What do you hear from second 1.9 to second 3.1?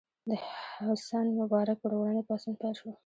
وړاندې پاڅون پیل شو.